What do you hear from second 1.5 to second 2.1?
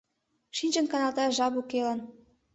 укелан.